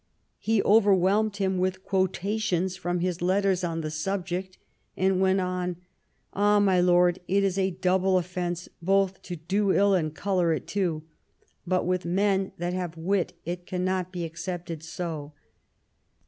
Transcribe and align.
He 0.39 0.63
overwhelmed 0.63 1.35
him 1.37 1.59
with 1.59 1.83
quotations 1.83 2.75
from 2.75 3.01
his 3.01 3.21
letters 3.21 3.63
on 3.63 3.81
the 3.81 3.91
subject, 3.91 4.57
and 4.97 5.21
went 5.21 5.39
on," 5.39 5.75
Ah, 6.33 6.57
my 6.59 6.79
lord, 6.81 7.19
it 7.27 7.43
is 7.43 7.55
a 7.55 7.69
double 7.69 8.17
offence 8.17 8.67
both 8.81 9.21
to 9.21 9.35
do 9.35 9.71
ill 9.71 9.93
and 9.93 10.15
colour 10.15 10.53
it 10.53 10.65
too; 10.65 11.03
but 11.67 11.85
with 11.85 12.03
men 12.03 12.51
that 12.57 12.73
have 12.73 12.97
wit 12.97 13.33
it 13.45 13.67
cannot 13.67 14.11
be 14.11 14.25
accepted 14.25 14.81
so. 14.81 15.33